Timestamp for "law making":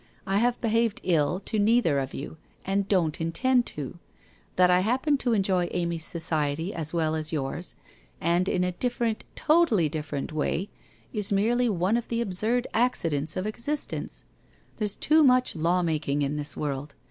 15.55-16.23